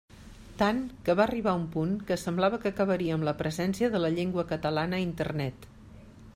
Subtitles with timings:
[0.61, 0.79] Tant,
[1.09, 4.47] que va arribar un punt que semblava que acabaria amb la presència de la llengua
[4.55, 5.73] catalana a Internet.